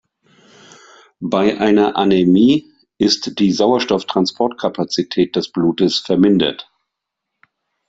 Bei 1.19 1.59
einer 1.59 1.95
Anämie 1.95 2.65
ist 2.97 3.37
die 3.39 3.51
Sauerstoff-Transportkapazität 3.51 5.35
des 5.35 5.51
Blutes 5.51 5.99
vermindert. 5.99 6.67